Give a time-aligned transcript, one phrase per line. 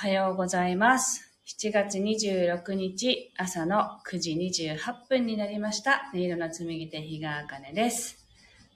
[0.00, 1.30] はようございます。
[1.46, 4.78] 7月26日朝の9時28
[5.10, 6.10] 分になりました。
[6.14, 8.16] 音色の紡ぎ手日川茜です。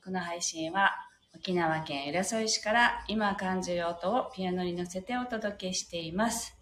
[0.05, 0.91] この配信は
[1.35, 6.59] 沖縄県浦添市から今感じる音をピアノに乗せてお届けしています。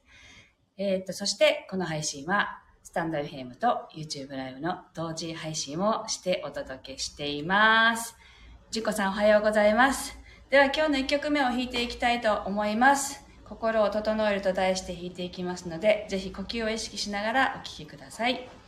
[0.77, 8.15] えっ、と、そしてこの配信はスタンド FM と YouTube ライブの同時配信をしてお届けしています。
[8.71, 10.17] じこさんおはようございます。
[10.51, 13.32] では今日の1曲目を弾いていきたいと思います。
[13.45, 18.33] 心を整えると題して弾いていきますので、ぜひ呼吸を意識しながらお聴きください。
[18.35, 18.62] はい。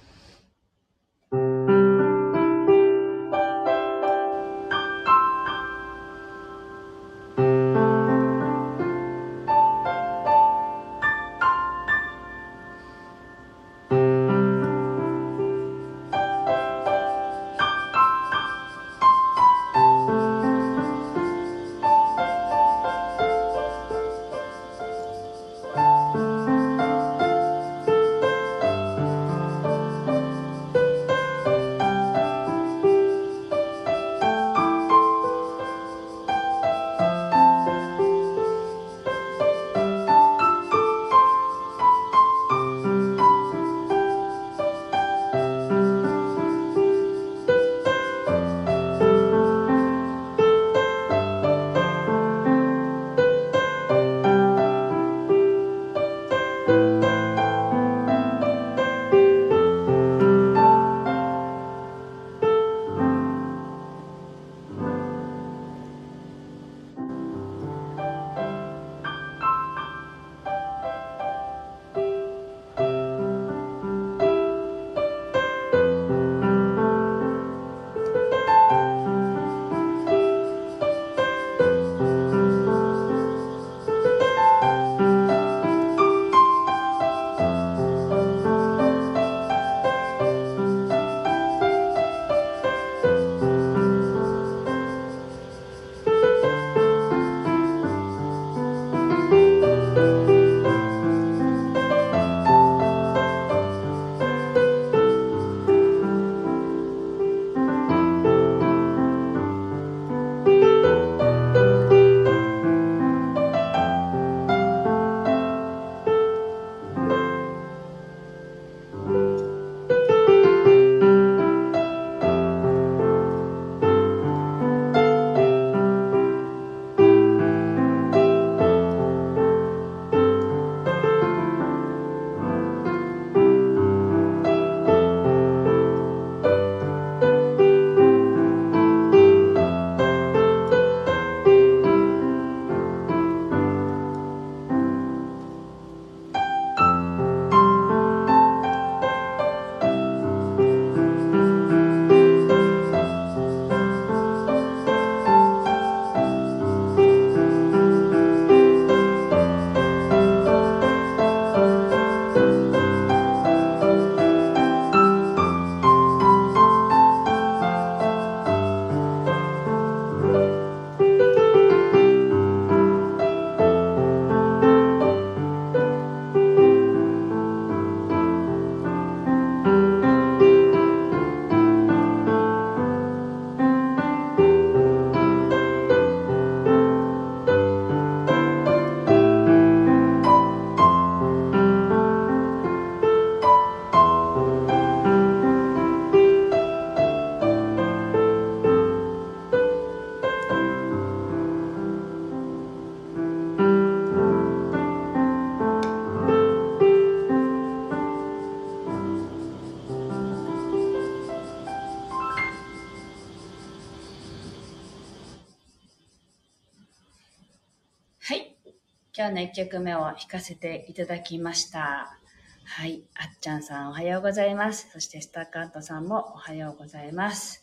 [219.16, 222.18] 今日の1曲目を弾かせていただきました。
[222.64, 223.04] はい。
[223.14, 224.88] あっちゃんさんおはようございます。
[224.92, 227.62] そしてスターカートさんもおはようございます。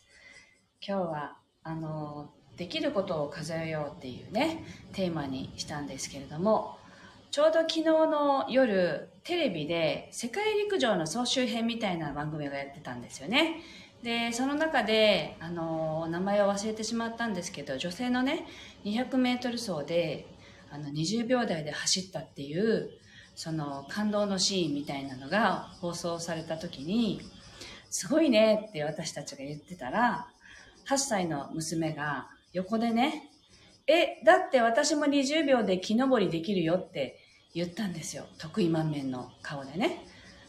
[0.80, 4.64] 今日は、あの、できることを数えようっていうね、
[4.94, 6.78] テーマにしたんですけれども、
[7.30, 13.60] ちょうど昨日の夜、テレビで世界陸上の総集編みたいな番組がやってたんですよね。
[14.02, 18.46] で、その中で、あの、名前を忘れてしまったんですけど、女性のね、
[18.86, 20.31] 200メートル走で、
[20.72, 22.90] あの、20秒台で走ったっていう、
[23.34, 27.20] その感動のシーンみたいなのが放送された時に、
[27.90, 30.26] すごいねって私たちが言ってたら、
[30.88, 33.30] 8歳の娘が横でね、
[33.86, 37.18] え、だって私も20秒で木登りできるよって
[37.54, 38.24] 言ったんですよ。
[38.38, 40.06] 得意満面の顔でね。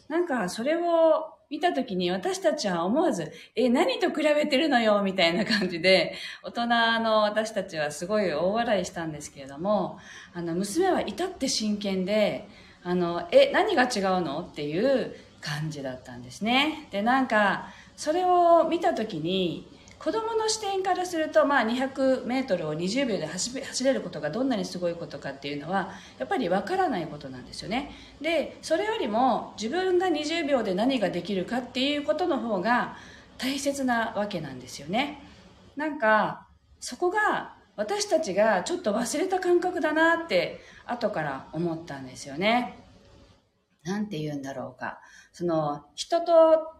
[0.07, 6.65] なんか、それを見たときに私たちは思わず、え、何と比べてるのよみたいな感じで、大人
[7.01, 9.99] の私たちはすごい大笑いしたんですけれども、
[10.33, 12.47] あの、娘は至って真剣で、
[12.81, 14.39] あの、え、何が違うの？
[14.51, 16.87] っていう感じだったんですね。
[16.89, 19.67] で、なんか、それを見たときに、
[20.03, 27.91] 子供の視点からすると、まあ、200メートルを20秒で走れることがどんなにすごいことかっていうのはやっぱりわからないことなんですよね。
[28.19, 32.97] でそれよりも自分が20秒で何ができるかっていうことの方が
[33.37, 35.23] 大切なわけなんですよね。
[35.77, 36.47] なんか
[36.81, 42.77] そこが私たちがちょっと忘れた感覚だなって後から思ったんですよね。
[43.83, 44.99] なんて言うんだろうか。
[45.31, 46.31] その人と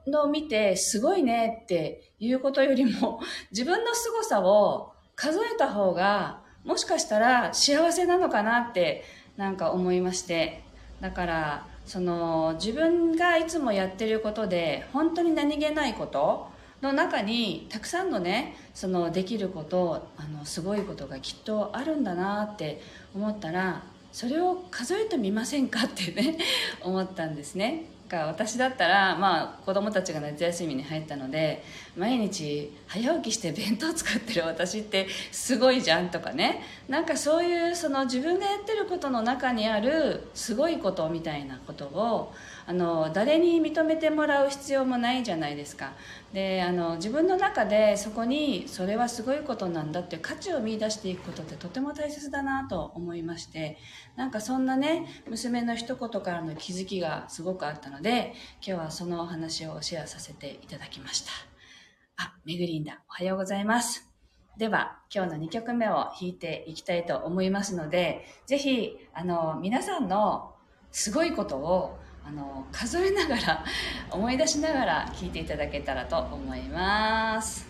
[0.08, 3.20] の見てすごいねっていうことよりも
[3.52, 9.04] 自分の凄さを数えた方がもしかしたら幸せなのかなって
[9.38, 10.64] なんか思いまして。
[11.02, 16.48] だからその自分がいつもやってることで本当に何気ないこと
[16.82, 22.82] の中にたくさんのねそのできることあのすごいことがきっとあるんだなって
[23.14, 23.84] 思ったら
[24.14, 26.38] それを数えてみませんかってね
[26.82, 27.86] 思ったんですね。
[28.14, 31.64] か私だったら、まあ、子供たちが夏休みに入ったので
[31.98, 36.62] 毎日早起きして弁当作ってる私ってすごいじゃんとかね。
[36.88, 42.34] なんかそういうその自分がやってることの中にあるすごいことみたいなことを
[42.66, 45.94] あの誰に認めてもらう必要もないじゃないですか。
[46.34, 53.78] であの自分の中でそこにそれはすごいことなんだって価値を見出していくことってとても大切だなと思いまして
[54.16, 58.34] なんかそんなね娘の一言からの気づきがすごくあったので
[58.66, 61.32] 今日はそのお話をシェアさせていただきました。
[62.18, 63.02] あめぐりんだ。
[63.10, 64.14] おはようございます。
[64.58, 70.54] では、今日の2曲目を弾いていきたいと思いますので、ぜひ、あの、皆さんの
[70.92, 73.66] すごいことをあの数えながら
[74.10, 77.68] 思い出しながら聴いていただけたらと思います。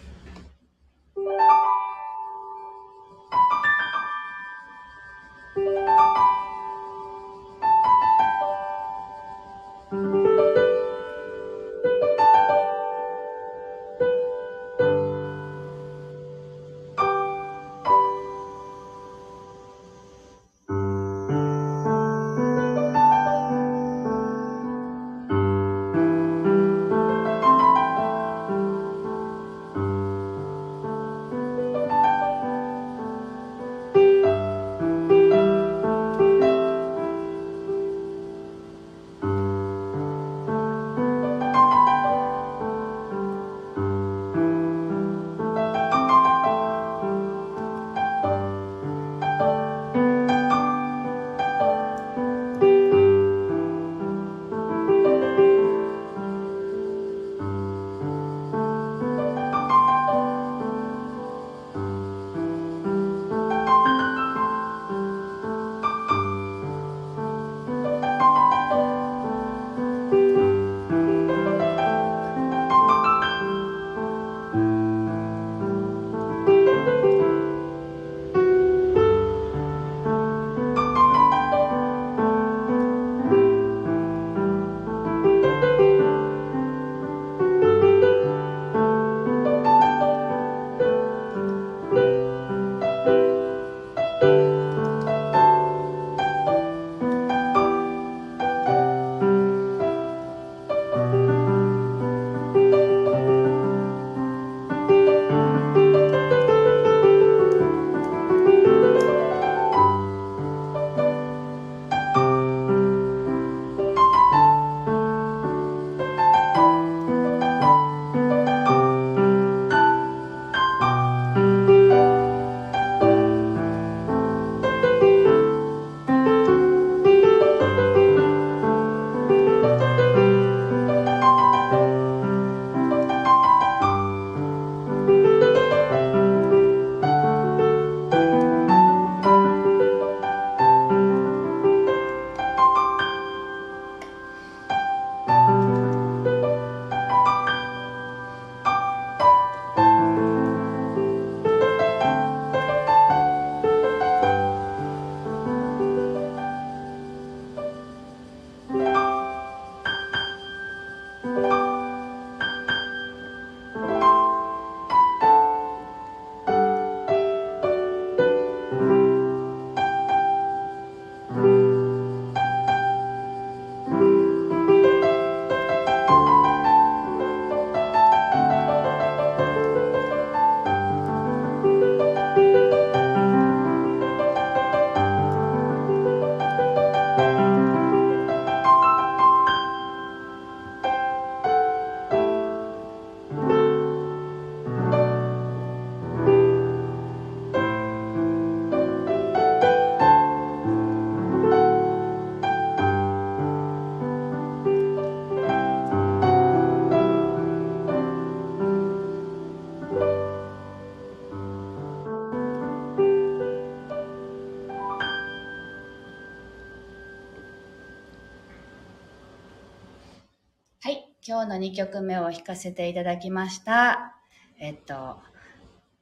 [221.25, 224.17] 今日の2曲目を弾かせていただきました。
[224.59, 225.21] えっと、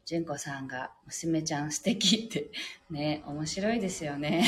[0.04, 2.50] 純子さんが娘ちゃん素敵って
[2.90, 4.44] ね、面白いですよね。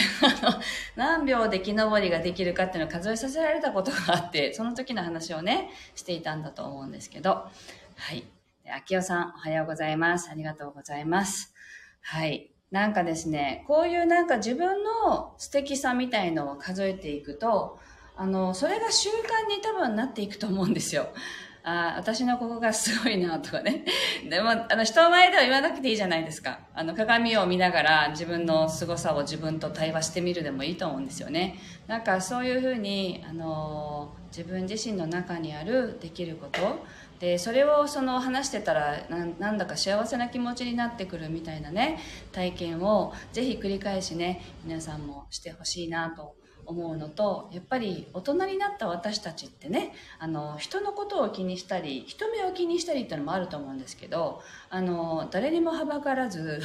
[0.98, 7.48] 何秒で木登りができるかっていうのを数えさせられたことがあって、その時の話をね、していたんだと思うんですけど、
[7.96, 8.24] はい。
[8.68, 10.32] 秋代さん、おはようございます。
[10.32, 11.54] ありがとうございます。
[12.02, 12.50] はい。
[12.72, 17.78] なんかですね、こういうなんか自分の素敵さみたいのを数えていくと、
[18.16, 21.10] あの、それが習慣に多分なっていくと思うんですよ。
[21.66, 23.86] あ私のここがすごいなとかね。
[24.30, 26.60] でも、あの、人前では言わなくていいじゃないですか。
[26.74, 31.58] あの、鏡を見ながら自分の凄さを自分と対話してみるでもいいと思うんですよね。
[31.88, 36.86] なんかそういうふうに、あの、自分自身の中にあるできること、
[37.24, 39.06] でそれをその話してたら
[39.40, 41.98] なんだか幸せな気持ちになってくるみたいなね
[42.34, 56.62] 体験をぜひ繰り返しね皆さんもしてほしいなと思うのとやっぱり大人になった私たちってねあの人のことを気にしたり人目を気にしたりっていうのもあると思うんですけどあの誰にもはばからず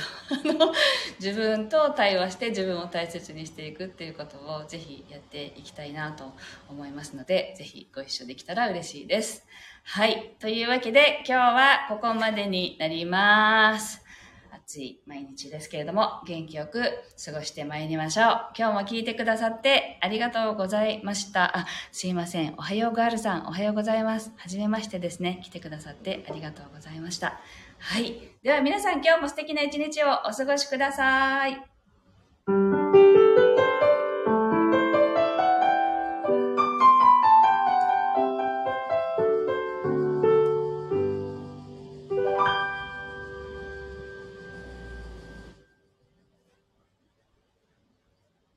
[1.21, 6.33] 自分と対話して自分を大切にしていくっていうことをぜひやっていきたいなと
[6.69, 9.47] 思いますのでぜひご一緒できたら嬉しいです。
[9.85, 10.35] はい。
[10.39, 14.08] というわけで今日はここまでになります。
[14.69, 16.83] 暑い毎日ですけれども、元気よく
[17.25, 18.27] 過ごしてまいりましょう。
[18.55, 21.57] 今日も聞いてくださってありがとうございました。
[21.57, 22.53] あ、すいません。
[22.59, 24.31] おはようガールさん、おはようございます。
[24.37, 25.41] はじめましてですね。
[25.43, 27.41] 来てくださってありがとうございました。
[27.79, 28.21] はい。
[28.43, 31.63] では皆さん今日も素敵な一日をお過ごしください。